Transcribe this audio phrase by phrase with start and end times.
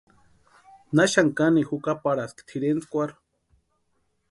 [0.95, 3.17] ¿Na xani kanikwa jukaparhaski tʼirentskwarhu.